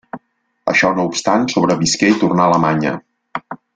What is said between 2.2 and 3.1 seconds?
tornà a Alemanya.